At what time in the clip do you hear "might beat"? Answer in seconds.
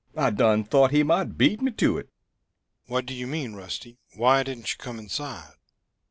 1.03-1.61